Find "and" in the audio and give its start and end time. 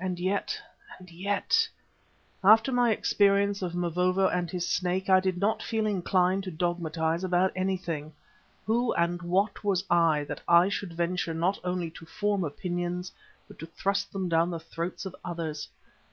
0.00-0.18, 0.98-1.08, 4.26-4.50, 8.94-9.22